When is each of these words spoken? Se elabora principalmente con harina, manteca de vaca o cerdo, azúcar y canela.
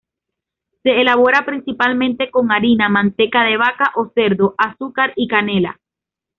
Se 0.81 0.99
elabora 0.99 1.45
principalmente 1.45 2.31
con 2.31 2.51
harina, 2.51 2.89
manteca 2.89 3.43
de 3.43 3.57
vaca 3.57 3.91
o 3.93 4.07
cerdo, 4.15 4.55
azúcar 4.57 5.13
y 5.15 5.27
canela. 5.27 5.79